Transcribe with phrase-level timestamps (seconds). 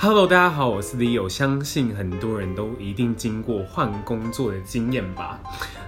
[0.00, 1.28] Hello，大家好，我是 Leo。
[1.28, 5.40] 相信很多人都一定经过换工作的经验吧。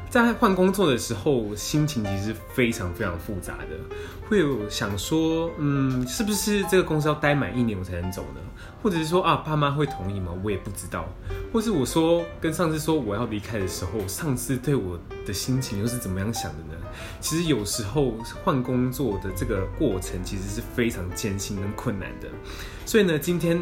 [0.09, 3.97] 在换工作的时候，心情其实非常非常复杂的，
[4.29, 8.41] 会有想说，嗯，是不是这个公司要待满一年我才能走呢？
[8.83, 10.33] 或者是说啊，爸妈会同意吗？
[10.43, 11.09] 我也不知道。
[11.53, 16.75] 或是我说跟上司说我要离开的时候，上司对我的心情又是怎么样想的呢？
[17.21, 22.27] 其实有时候换工作的这个过程其实是非常艰辛跟困难的。
[22.85, 23.57] 所以呢，今天。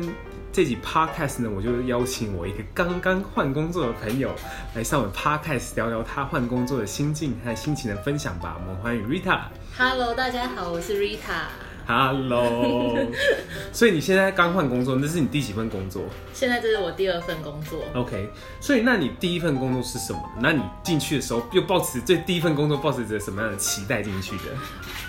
[0.50, 4.34] 这集 podcast 呢，我就邀请我一个刚刚换工作的朋友
[4.74, 8.56] 来上我们 podcast 聊聊他换工作的心境和心情的分享吧。
[8.58, 9.42] 我们欢迎 Rita。
[9.76, 11.44] Hello，大家好，我是 Rita。
[11.86, 12.98] Hello。
[13.72, 16.02] 所以你现在刚换工作，那是你第几份工作？
[16.32, 17.84] 现在这是我第二份工作。
[17.94, 18.28] OK。
[18.60, 20.20] 所以那你第一份工作是什么？
[20.40, 24.44] 那你进去的时候又抱持这第一份工作抱持着什么样的期待进去的？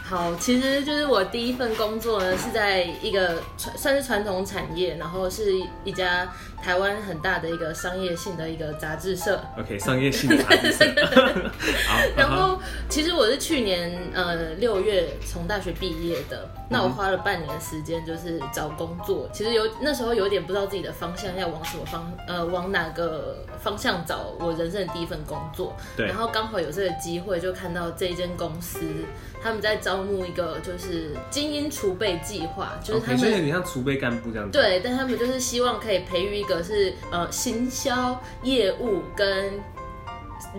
[0.10, 6.28] 好，其实就是我第一份工作呢，是在一个传算是传统产业，然后是一家
[6.60, 9.40] 台湾很大的一个商业性的一个杂志社。
[9.56, 10.84] OK，商业性的杂志社。
[11.88, 25.76] 好， 然后其实我是去年呃六月从大学毕业的，那我花了半年时间就是找工作，其实有那时候有点不知道自己的方向要往什么方呃往哪个方向找我人生的第一份工作。
[25.96, 26.08] 对。
[26.08, 28.80] 然后刚好有这个机会，就看到这间公司
[29.42, 30.00] 他们在招。
[30.00, 34.58] 募一个就是精英储备计划，就是他们有点像储备干部这样子。
[34.58, 39.52] 对，但他们就是希望可以培育一个是呃行销业务跟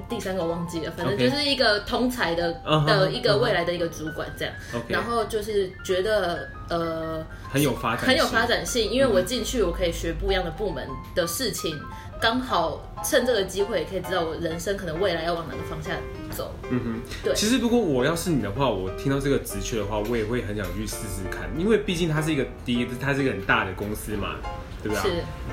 [0.09, 2.87] 第三个忘记了，反正就是一个通才的 Okay.
[2.87, 4.55] 的一个未来的一个主管这样。
[4.73, 4.93] Okay.
[4.93, 11.79] 然后就是觉得呃很有发展很有发展性，因为我进去我可以学不一样的部门的事情。
[12.23, 15.97] 刚好趁这个机会，也可以知道我人生可能未来要往哪个方向
[16.31, 16.55] 走。
[16.69, 17.35] 嗯哼，对。
[17.35, 24.37] 其实如果我要是你的话，我听到这个职缺的话，我也会很想去试试看，因为毕竟它是一个第一，它是一个很大的公司嘛，
[24.83, 25.03] 对吧？
[25.03, 25.11] 是。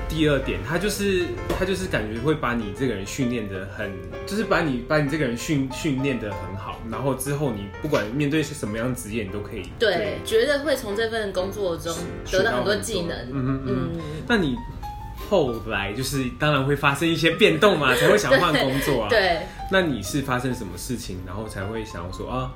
[0.08, 1.26] 第二点，他就是
[1.58, 3.92] 他就是感觉会把你这个人训练的很，
[4.26, 9.70] 就是把你把你这个人训训练的很好，然后之后你不管面对是什么样职业，你都可以。
[9.78, 11.94] 对，对觉得会从这份工作中
[12.30, 13.16] 得到很多技能。
[13.16, 13.90] 嗯嗯嗯。
[14.26, 14.56] 那你？
[15.28, 19.08] 后来就是当然会发生一些变动嘛，才会想换 工作啊。
[19.10, 22.50] 对，那你是发生什么事情，然后才会想要说啊，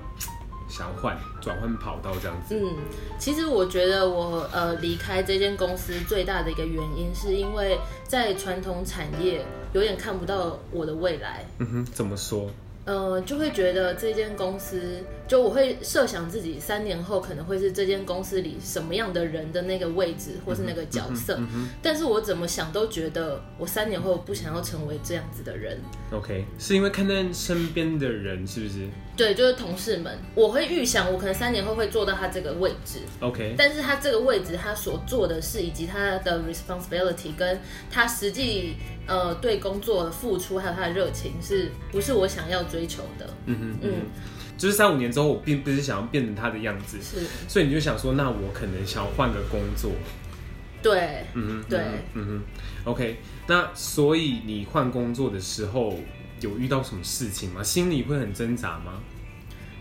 [0.72, 2.54] 想换转换跑道这样子？
[2.58, 2.76] 嗯，
[3.18, 7.78] 其实我觉得我呃离开这间公司最大的一个原因，是因为
[8.08, 9.44] 在传统产业
[9.74, 11.44] 有点看不到我的未来。
[11.58, 12.48] 嗯哼，怎么说？
[12.84, 21.36] 呃，就会觉得这间公司，就我会设想自己三年后可能会是这间公司里什么样的人的那个位置，或是那个角色。
[21.38, 25.80] 嗯嗯、但是我怎么想都觉得，我三年后不想要成为这样子的人。
[26.10, 28.88] OK，是因为看见身边的人是不是？
[29.14, 33.00] 对，就是同事们，我会预想我可能三年后会做到他这个位置。
[33.20, 37.60] OK，但是他这个位置他所做的事，以及他的 responsibility，跟
[37.90, 38.74] 他实际。
[39.04, 43.28] 呃，对工作的付出还有他的热情，是不是我想要追求的？
[43.46, 43.92] 嗯哼，嗯，
[44.62, 49.90] 就是三五年之后，我并不是想要变成他的样子，是，所以你就想说，那我可能想要换个工作。
[50.80, 51.80] 对，嗯哼，对，
[52.14, 52.42] 嗯哼
[52.84, 53.18] ，OK，
[53.48, 55.98] 那所以你换工作的时候
[56.38, 57.60] 有遇到什么事情吗？
[57.60, 59.00] 心里会很挣扎吗？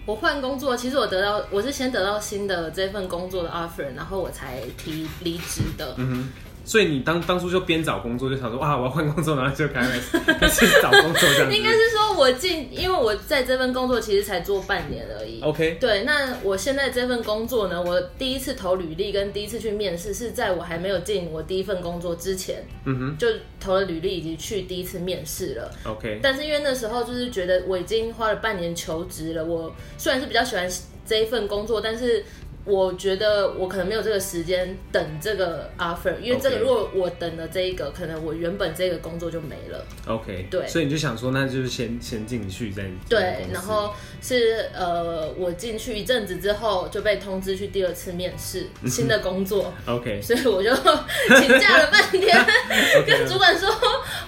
[0.08, 5.94] 我换工作，其实我得到我是先得到新的这份工作的 offer，然后我才提离职的。
[5.97, 6.30] 嗯哼。
[6.64, 11.56] 所以你当当初就边找工作就想说，哇，我要换工作，然后就开始 开始找工作这样子。
[11.56, 15.42] 应该是说我进，因为我在这份工作其实才做半年而已。
[15.42, 15.78] OK。
[15.80, 23.28] 对，那我现在这份工作呢，我第一次投履历跟第一次去面试是在我还没有进我第一份工作之前，嗯哼，就
[23.60, 25.72] 投了履历以及去第一次面试了。
[25.86, 26.20] OK。
[26.22, 30.70] 但是因为那时候就是觉得我已经花了半年求职了，我虽然是比较喜欢
[31.06, 32.24] 这一份工作，但是。
[32.64, 39.84] 我觉得我可能没有这个时间等这个 offer，因为这个如果我等了这一个，可能我原本这个工作就没了。
[40.08, 49.74] OK，对，所以你就想说，那就是先先进去再对，然后是呃，我进去一阵子之后就被通知去第二次面试新的工作。
[49.88, 52.46] OK，所以我就请假了半天，
[53.08, 53.68] 跟主管说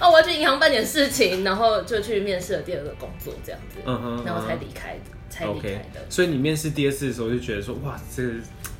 [0.00, 5.00] 哦，我要去银行办点事情，然后就去面试了第二个工作，这样子，嗯哼，然后才离开的。
[5.42, 8.32] OK，所以你面试第二次的时候就觉得说，哇，这个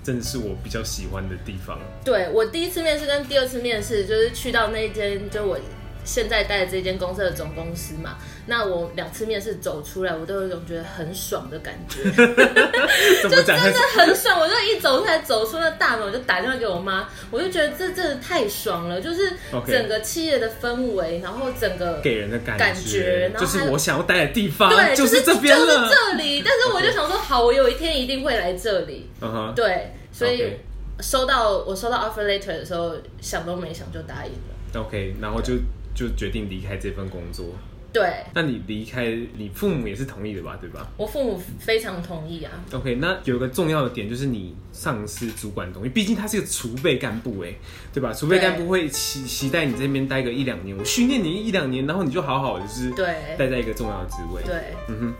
[0.02, 1.78] 真的是我比较喜欢的地方。
[2.04, 5.58] 对，我第一次面试跟第二次面试，就是去到那间就我
[6.04, 8.16] 现在待的这间公司的总公司嘛。
[8.46, 12.02] 那我两次面试走出来，我都有一种觉得很爽的感觉，
[13.22, 14.38] 就真的很爽。
[14.38, 19.32] 我就一走出来，走出那大门，我就打电话给我妈，我就觉得这真的太爽了，就是
[19.66, 26.42] 整个企业的氛围，然后整个给人的感觉，感觉然后就是我想要待的地方，对，就是这边了，就是这里。
[26.44, 29.08] 但是我就想说，好，我有一天一定会来这里。
[29.22, 30.58] 嗯哼，对，所以
[31.00, 34.80] 收到我收到 offer letter 的时候，想都没想就答应了。
[34.86, 35.54] OK，然后就
[35.94, 37.46] 就决定离开这份工作。
[37.92, 40.58] 对，那你离开，你父母也是同意的吧？
[40.60, 40.90] 对吧？
[40.96, 42.50] 我父母非常同意啊。
[42.72, 47.54] OK，那有个重要的点就是你上司主管同意，毕竟他是个储备干部，哎，
[47.92, 48.12] 对吧？
[48.12, 54.42] 储备干部会期期待你这边待个一两年，我训练你一两年，然后你就好好的就是对待在一个重要的职位。
[54.42, 55.14] 对，嗯哼。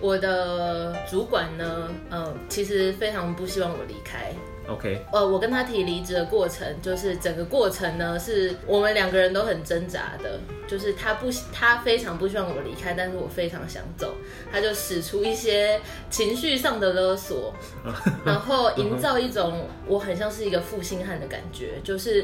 [0.00, 4.32] 我的主管呢，呃，其实非常不希望我离开。
[4.68, 10.38] OK，呃，我跟他提离职的过程，就是整个过程呢，是我们两个人都很挣扎的。
[10.68, 14.14] 就是他不，他非常不希望我离开，但是我非常想走。
[14.52, 15.80] 他就使出一些
[16.10, 17.54] 情绪上的勒索，
[18.22, 21.80] 然后营造一种我很像是一个负心汉的感觉。
[21.82, 22.22] 就是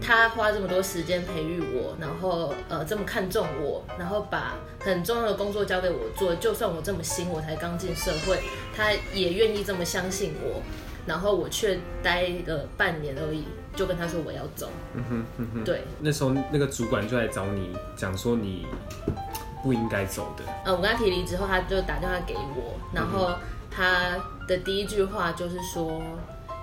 [0.00, 8.40] 他花这么多时间培育我，然后呃这么看重我，然后把很重要的工作交给我做，就算我这么新，我才刚进社会，
[8.74, 10.60] 他也愿意这么相信我。
[11.08, 13.44] 然后我却待了半年而已，
[13.74, 14.70] 就跟他说我要走。
[14.94, 15.82] 嗯哼，嗯哼，对。
[16.00, 18.66] 那时候那个主管就来找你，讲说你
[19.62, 20.44] 不应该走的。
[20.66, 23.30] 呃，我跟他提离之后，他就打电话给我，然后
[23.70, 24.16] 他
[24.46, 26.02] 的第一句话就是说：“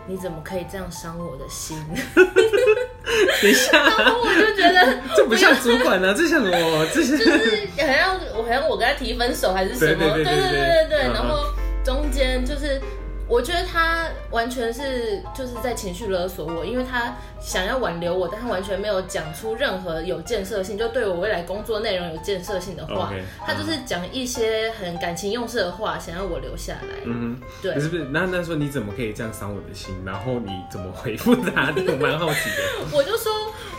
[0.07, 1.75] 你怎么可以这样伤我的心？”
[3.41, 10.13] 等一下， 然后我就觉得 这不像主管啊，这像我，这是就是好像我好像我跟他提分手还是什么？
[10.13, 11.13] 对对对对对对对。
[11.13, 11.45] 然后
[11.83, 12.79] 中间就是。
[13.27, 23.11] 我觉得他完全是就是在情绪勒索我，因为他想要挽留我，但他完全没有讲出任何有建设性，就对我未来工作内容有建设性的话。
[23.11, 27.01] Okay, 他就是讲一些很感情用事的话，想要我留下来。
[27.05, 27.79] 嗯哼，对。
[27.79, 28.05] 是不是？
[28.11, 29.95] 那那说你怎么可以这样伤我的心？
[30.05, 31.81] 然后你怎么回复他的？
[31.87, 32.85] 我蛮好奇的。
[32.95, 33.31] 我就说，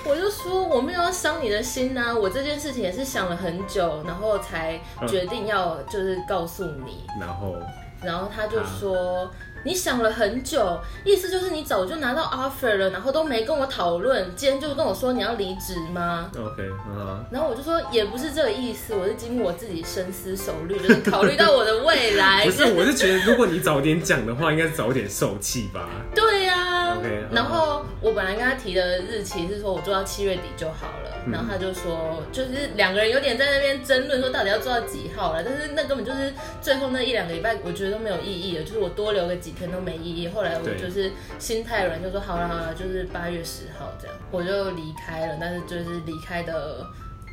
[0.05, 7.05] 我就说我没有要伤你的心呐、啊，我这件事情也是想了很久，然后才决定要就是告诉你。
[7.15, 7.55] 嗯、然后。
[8.03, 9.31] 然后他就说：“啊、
[9.65, 16.63] 你想了很久，意思就是你早就拿到 offer 了，然后都没跟我讨论，今天就跟我说你要离职吗？”OK，
[16.95, 17.25] 啊。
[17.31, 22.45] 然后我就说也不是这个意思，我是经过我自己深思熟虑，就是考虑到我的未来。
[22.47, 25.89] 不是，我是觉得如果你早点讲的话，应该是早点受气吧。
[26.15, 26.97] 对呀、啊。
[26.99, 27.25] OK。
[27.33, 31.16] 然后我本来跟他提的日期是说我做到七月底就好了。
[31.31, 35.43] 然后他就说，就是两个人有点在那边争论，说到底要做到几号了。
[35.43, 38.65] 但是那根本就是最后那一两个礼拜，我觉得都没有意义了。
[38.65, 40.29] 就是我多留个几天都没意义。
[40.29, 45.37] 后来我就是心太软，就说好了好了，就是八月十号这样，我就离开了。
[45.41, 46.87] 但是就是离开的，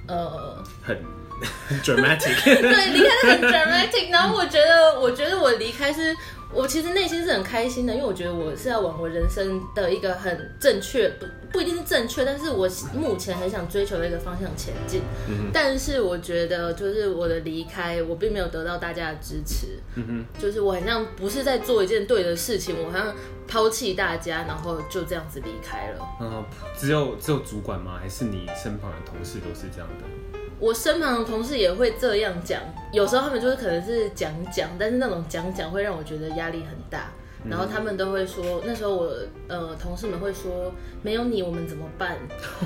[0.07, 0.98] 呃，很
[1.68, 4.12] 很 dramatic，对，离开的很 dramatic。
[4.12, 6.16] 然后我觉得，我觉得我离开是。
[6.53, 15.01] 我其实内心是很开心的，因为我觉得我是要往我人生的一个很正确，不不一定是正确，但是我目前很想追求的一个方向前进。
[15.27, 15.50] 嗯。
[15.51, 19.79] 但是我觉得，就是我的离开，我并没有得到大家的支持。
[19.95, 20.23] 嗯。
[20.39, 23.15] 就是我好像不是在做一件对的事情，我好像
[23.47, 26.07] 抛弃大家，然后就这样子离开了。
[26.21, 26.45] 嗯，
[26.77, 27.97] 只有只有主管吗？
[27.99, 30.39] 还是你身旁的同事都是这样的？
[30.63, 32.62] 我身旁的同事也会这样讲，
[32.94, 37.12] 有时候他们就是可能是讲讲，但是那种讲讲会让我觉得压力很大。
[37.45, 39.12] 然后他们都会说，那时候我
[39.50, 40.71] 呃同事们会说，
[41.01, 42.18] 没有你我们怎么办？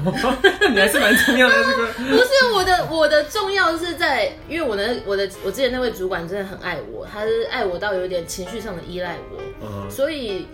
[0.69, 1.87] 你还是蛮重要的这个。
[2.15, 10.45] 不是我的，我的重要是在，因为我的我的我之前那位主管真的很爱我，他是爱我到有点情绪上的依赖我，嗯、所以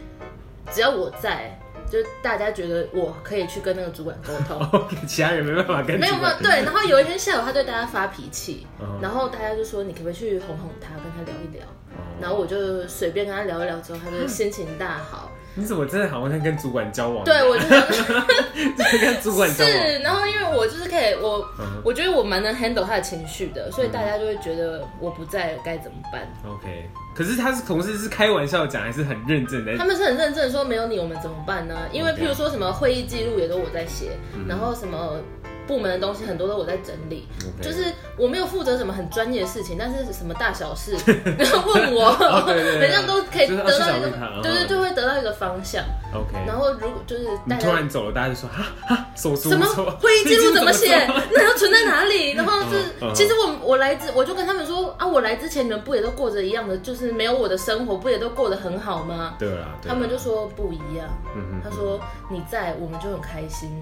[0.72, 1.60] 只要我在。
[1.90, 6.00] 就大家觉得我可以去跟那个主管沟通 其他人没办法跟。
[6.00, 9.02] 没有没有对，然后有一天下午他对大家发脾气，uh.
[9.02, 12.22] 然后大家就说，你可不可以去哄哄他，跟他聊一聊，uh.
[12.22, 15.32] 然后我就随便跟他聊一聊之后，他就心情大好。
[15.56, 17.24] 你怎么真的好像跟主管交往？
[17.24, 17.64] 对，我就
[19.00, 19.74] 跟主管交往。
[19.74, 21.82] 是，然后因为我就是可以，我、uh.
[21.84, 26.90] 我觉得我蛮能 handle 他的情绪的，所以大家就会觉得我不在该怎么办？OK。
[27.16, 29.78] 可是他是同事，是开玩笑讲，还是很认真的？
[29.78, 31.76] 他们是很认真的说，没有你我们怎么办呢？
[31.92, 34.18] 因为譬如说什么会议记录也都我在写.
[34.48, 35.20] 然后什么。
[35.68, 37.64] 部门的东西很多都我在整理，Okay.
[37.64, 37.86] 就是
[38.18, 40.96] 我没有负责什么很专业的事情，但是什么大小事
[41.38, 44.10] 然后问我， 好像都可以得到一个，
[44.42, 45.84] 对对，就会得到一个方向。
[46.14, 49.66] OK，然后如果就是你突然走了，大家就说哈哈，手书 什么
[50.00, 50.96] 会议记录怎么写？
[51.32, 52.32] 那要存在哪里？
[52.34, 59.36] 然后是其实我我来之我就跟他们说啊，我来之前你们不也都过着一样的，就是没有我的生活，不也都过得很好吗？
[59.40, 61.08] 对啊，他们就说不一样。
[61.36, 63.82] 嗯,嗯他说你在我们就很开心，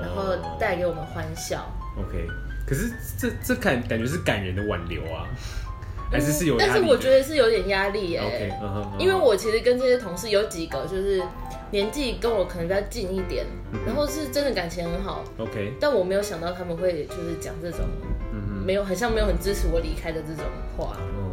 [0.00, 1.21] 然后带给我们欢。
[1.22, 1.64] 玩笑
[1.96, 2.26] ，OK，
[2.66, 5.28] 可是这这感感觉是感人的挽留啊，
[6.10, 6.70] 还是是有压力？
[6.72, 8.98] 但是我觉得是有点压力哎、欸，okay, uh huh, uh huh.
[8.98, 11.22] 因为我其实跟这些同事有几个就是
[11.70, 13.86] 年纪跟我可能比较近一点，uh.
[13.86, 17.86] 然后是真的感情很好，OK，但我没有想到他们会就是讲这种，
[18.32, 18.66] 嗯、uh.
[18.66, 20.44] 没有很像没有很支持我离开的这种
[20.76, 20.96] 话。
[20.96, 21.31] Uh 啊，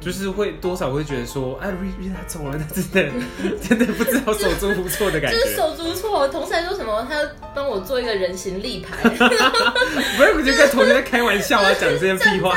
[0.00, 3.12] 就是会多少会觉得说，哎，Riri 他走了，他真的
[3.60, 5.38] 真的不知道手足无措的感觉。
[5.38, 8.96] 就是手足无措，同事还说什么，他要帮我做一个人形立牌。
[9.08, 12.56] 不是，我觉得跟同学在开玩笑啊，讲这些屁话。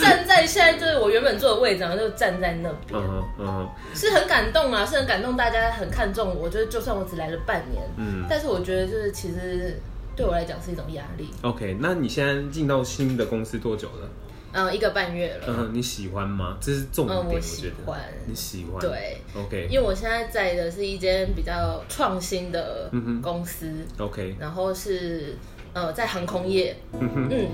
[0.00, 3.00] 站在现在就是我原本坐的位置，然后就站在那边。
[3.00, 6.48] 嗯嗯，是很感动啊，是很感动，大家很看重我。
[6.48, 9.80] 就是就算我只来了半年，嗯，但是我觉得就是其实
[10.14, 11.30] 对我来讲是一种压力。
[11.40, 14.08] OK，那你现在进到新的公司多久了？
[14.52, 15.46] 嗯，一个半月了。
[15.48, 16.56] 嗯，你喜欢吗？
[16.60, 18.00] 这是重点，嗯，我喜欢。
[18.26, 18.80] 你喜欢？
[18.80, 19.66] 对，OK。
[19.70, 22.90] 因为我现在在的是一间比较创新的
[23.22, 24.36] 公司，OK。
[24.38, 25.36] 然后是
[25.72, 27.48] 呃，在航空业，嗯哼，嗯。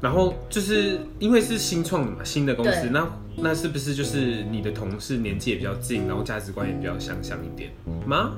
[0.00, 3.06] 然后就是因为是新创的嘛，新的公司，那
[3.36, 7.70] 那是不是就是你的同事年纪也比较近，然后价值观也比较相像一点
[8.06, 8.32] 吗？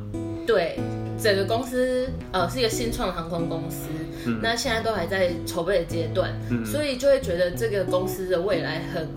[0.46, 0.78] 对，
[1.20, 3.88] 整个公司呃是一个新创的航空公司，
[4.26, 9.08] 嗯、那现在都还在筹备的阶段，嗯、所以就会觉得这个公司的未来很。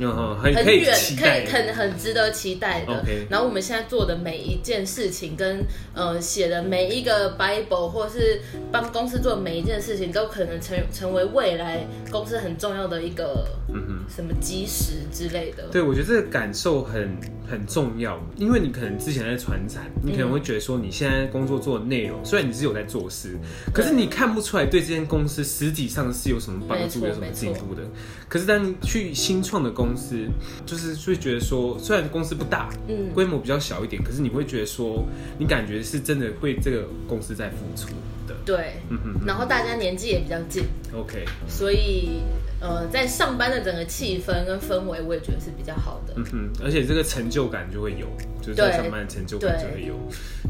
[0.00, 3.04] 嗯，很远，可以很很值得期待的。
[3.30, 5.64] 然后我们现在做的每一件事情，跟
[5.94, 8.40] 呃写的每一个 Bible，或是
[8.72, 15.68] 帮公司做的每一件事情，都可能成成为未来公司很重要的一个，嗯哼，什么基石之类的。
[15.70, 17.16] 对，我觉得这个感受很
[17.48, 23.36] 很重要，因为你可能之前在传产，你可能会觉得说你现在工作做的内容，虽然你是有在做事，
[23.72, 27.82] 可是你看不出来对这间公司实际上是有什么帮助，有什么进步的。
[28.28, 30.26] 可是当你去新创的公司
[30.64, 35.04] 就是会觉得说，虽然公司不大，嗯，规模比较小一点，可是你会觉得说，
[35.38, 37.88] 你感觉是真的为这个公司在付出
[38.26, 40.64] 的，对，嗯哼，然后大家年纪也比较近
[40.94, 42.22] ，OK，所以
[42.64, 48.06] 呃，在上班的整个气氛跟氛围，我也觉得是比较好的，嗯哼，而且这个成就感就会有，
[48.40, 49.94] 就是在上班的成就感就会有，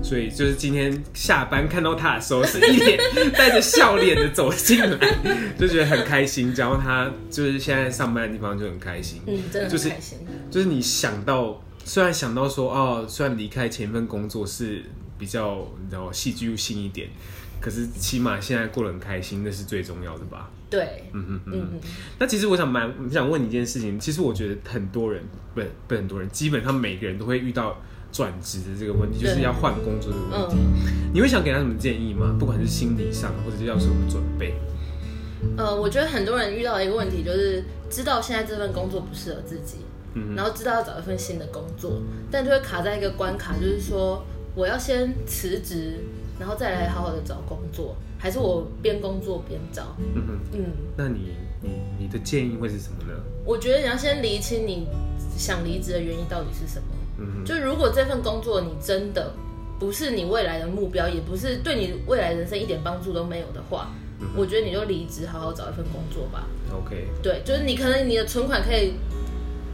[0.01, 3.01] 所以就是今天下班看到他的时候，是一脸
[3.33, 4.97] 带着笑脸的走进来，
[5.59, 9.21] 就觉得很开心，然后他就是现在上班的地方就很开心。
[9.27, 10.19] 嗯，真的很开心。
[10.53, 14.85] 就是，就是你想到，虽然想到说，哦，虽然离开前一份工作是
[15.19, 17.09] 比较，你知道，戏剧性一点，
[17.61, 20.51] 可是起码现在过得很开心，那是最重要的吧？
[20.71, 21.81] 对，嗯嗯嗯。
[22.19, 23.99] 那其实我想蛮，想问你一件事情。
[23.99, 25.23] 其实我觉得很多人，
[25.55, 27.81] 不不很多人，基本上每个人都会遇到
[28.13, 30.57] 转职的这个问题，就是要换工作的问题。
[30.57, 32.37] 嗯、你会想给他什么建议吗？
[32.39, 34.55] 不管是心理上，或者是要什么准备？
[35.57, 39.77] 呃，我觉得很多人遇到的一个问题就是知道现在这份工作不适合自己，
[40.15, 46.01] 嗯，然后知道要找一份新的工作，但就会卡在一个关卡，就是说我要先辞职，
[46.39, 49.97] 然后再来好好的找工作，还是我边工作边找？
[49.99, 50.65] 嗯哼，嗯，
[50.97, 53.19] 那你你你的建议会是什么呢？
[53.45, 54.87] 我觉得你要先厘清你
[55.37, 56.89] 想离职的原因到底是什么。
[57.19, 59.33] 嗯哼，就如果这份工作你真的
[59.79, 63.91] 不是你未来的目标，也不是对你未来人生一点帮助都没有的话。
[64.35, 66.47] 我觉得你就离职，好好找一份工作吧。
[66.73, 68.95] OK，对，就是你可能你的存款可以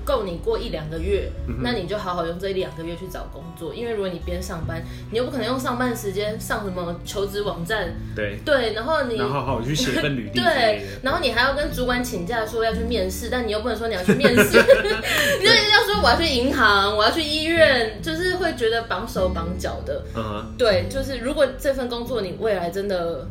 [0.04, 3.74] 够你过一两个月，嗯、那你就好好用这一两个月去找工作。
[3.74, 14.42] 因为如果你边上班，你又不可能用上班时间上什么求职网站，对对，然后你然后好好去写份履历， 对，然后你还要跟主管请假说要去面试，但你又不能说你要去面试，
[15.40, 20.04] 你就要说我要去银行，我要去医院，就是会觉得绑手绑脚的。
[20.14, 23.26] 嗯哼，对，就是如果这份工作你未来真的。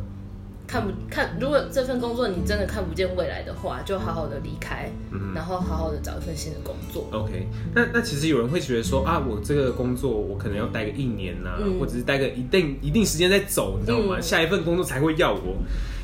[0.70, 1.36] 看不看？
[1.40, 7.08] 如果这份工作你真的看不见未来的话，就好好的离开，嗯、然后好好的找一份新的工作。
[7.10, 14.14] OK，那那其实有人会觉得说啊，我这个工作我可能要待个一年呐、啊，嗯、或者是待个一定一定时间再走，你知道吗？
[14.18, 15.56] 嗯、下一份工作才会要我。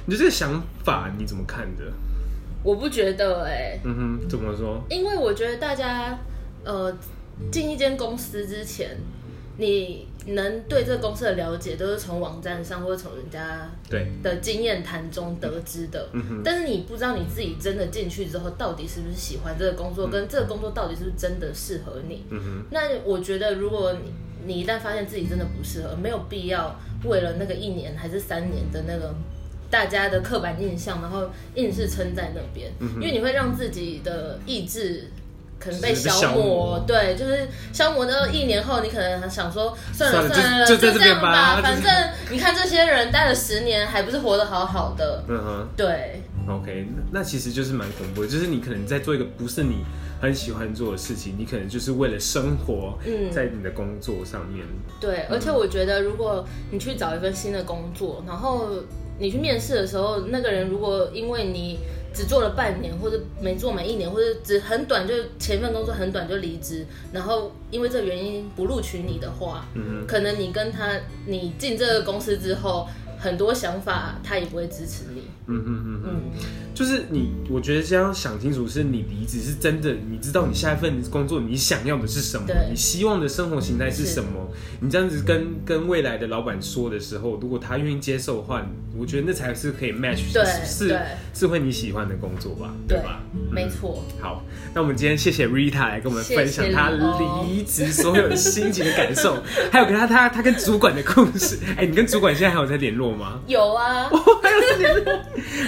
[0.05, 1.85] 你的这个想法你怎么看的？
[2.65, 3.81] 我不觉得哎、欸。
[3.85, 4.83] 嗯哼，怎么说？
[4.91, 6.19] 因为我觉得大家
[6.65, 6.93] 呃
[7.53, 8.99] 进一间公司之前，
[9.59, 10.07] 你。
[10.29, 22.25] 能对这个公司的了解都是从网站上或者从人家对的经验谈中得知的，对但是你不知道你自己真的进去之后到底是不是喜欢这个工作，嗯、跟这个工作到底是不是真的适合你。
[22.73, 24.13] 那我觉得，如果你
[24.45, 29.15] 你一旦发现自己真的不适合，没有必要为了那个一年还是三年的那个
[29.71, 35.05] 大家的刻板印象，然后硬是撑在那边，嗯、因为你会让自己的意志。
[35.59, 41.93] 可能被消磨，对，就是消磨到一年后，你可能想说，算了算了，就这样吧，反正
[42.31, 45.25] 你看这些人待了十年，还不是活得好好的。
[45.29, 46.23] 嗯哼，对。
[46.49, 49.85] OK，那其实就是蛮恐怖的，就是你可能在做一个不是你
[50.21, 52.97] 很喜欢做的事情，你可能就是为了生活，
[53.33, 54.65] 在你的工作上面。
[55.01, 58.69] 对，而且我觉得，如果你去找一份新的工作，然后
[59.19, 61.81] 你去面试的时候，那个人如果因为你。
[62.17, 69.67] 只做了半年，或者没做满一年，或者只很短，就前一份工作很短就离职，然后因为这个原因不录取你的话，
[70.07, 75.25] 可能你跟他，你进这个公司之后，很多想法他也不会支持你。
[75.47, 76.11] 嗯嗯嗯嗯，
[76.77, 84.29] 就是你，我觉得先要想清楚，是你离职是真的，你知道你下一份工作你想要的是什么，你希望的生活形态是什么。
[84.81, 88.63] 你这样子跟跟未来的老板说的时候，如果他愿意接受的话，
[88.95, 90.95] 我觉得那才是可以 match，对是
[91.33, 93.23] 是会你喜欢的工作吧，对吧？
[93.51, 94.05] 没错。
[94.21, 99.43] 好，那我们今天谢谢 Rita 来跟我们分享她离职所有心情的感受，
[99.73, 101.59] 还有跟他他他跟主管的故事。
[101.71, 103.41] 哎、欸，你跟主管现在还有在联络吗？
[103.47, 104.11] 有啊，
[104.43, 105.19] 还有在联络。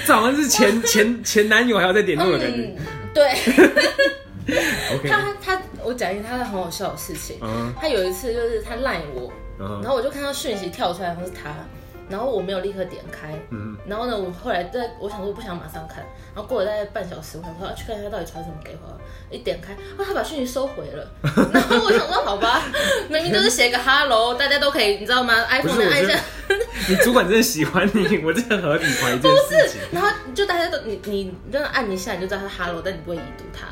[0.07, 2.63] 这好像是前前 前前男友还要再联络的感觉。
[2.63, 2.77] 嗯、
[3.15, 3.33] 对。
[5.09, 7.39] 他他我讲一个他很好笑的事情。
[7.41, 7.73] 嗯。
[7.81, 9.33] 他有一次就是他赖我，
[9.83, 11.55] 然后我就看到讯息跳出来，好像是他。
[12.11, 15.99] 然后我没有立刻点开，嗯，然后呢，我后来在我想说我不想马上看，
[16.35, 18.99] 然后过了大概半小时，我想说要去看一下他到底传什么给我，
[19.31, 21.07] 一点开，啊，他把讯息收回了，
[21.53, 22.65] 然后我想说好吧，
[23.11, 26.19] 明明就是写个 hello，大家都可以，你知道吗？iPhone 按一下，
[26.89, 29.81] 你主管真的喜欢你， 我真的合理怀疑这件事情。
[29.91, 33.67] 然后就大家都你你真的按一下你就知道他 hello，但你不会已读他，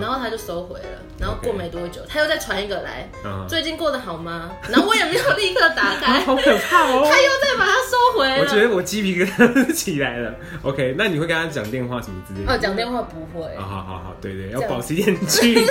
[0.00, 3.08] 然后他就收回了，然后过没多久他又再传一个来，
[3.48, 4.50] 最近过得好吗？
[4.70, 7.72] 然后我也没有立刻打开， 好可怕哦，他又再把它。
[7.92, 10.34] 收回，我觉得我鸡皮疙瘩起来了。
[10.62, 12.50] OK，那你会跟他讲电话什么之类的？
[12.50, 13.54] 哦，讲电话不会。
[13.56, 15.66] 好好好，对对，要保持一点距离，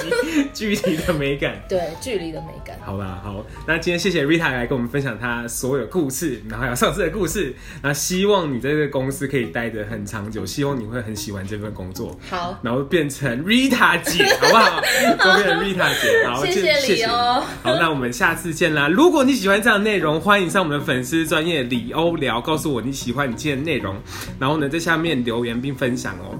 [0.54, 1.60] 距离的美感。
[1.68, 2.78] 对，距离的美感。
[2.86, 7.56] 好吧，好，那今天谢谢 Rita 来跟我们分享她所有故事，然后还有上次的故事。
[7.84, 12.20] 那希望你在这个公司可以待得很长久，希望你会很喜欢这份工作。
[12.28, 14.82] 好，然后变成 Rita 姐， 好不好？
[15.20, 16.28] 都变成 Rita 姐。
[16.28, 17.44] 好，谢谢你哦。
[17.62, 18.88] 好，那我们下次见啦。
[18.88, 23.96] 如果你喜欢这样的内容，欢迎上我们的粉丝专业李欧聊，告诉我你喜欢你今天的内容，
[24.40, 26.34] 然后呢，在下面留言并分享哦，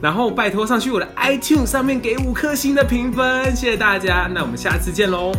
[0.00, 5.32] 然后拜托上去我的 iTunes 上面给五颗星的评分，谢谢大家，那我们下次见喽，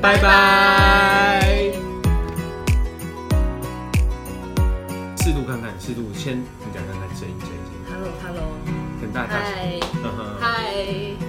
[0.00, 1.85] 拜拜。
[5.46, 7.78] 看看，试录先你讲看看声音，声音，声音。
[7.88, 8.50] Hello，Hello，
[9.00, 9.80] 很大，家，嗨，
[10.40, 11.25] 嗨。